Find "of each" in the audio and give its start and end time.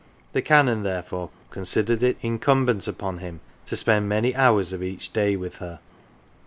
4.73-5.13